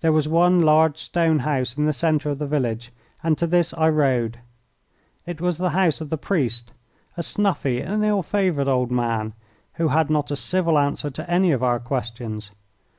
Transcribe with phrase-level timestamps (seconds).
[0.00, 3.74] There was one large stone house in the centre of the village, and to this
[3.74, 4.38] I rode.
[5.26, 6.72] It was the house of the priest
[7.18, 9.34] a snuffy and ill favoured old man
[9.74, 12.52] who had not a civil answer to any of our questions.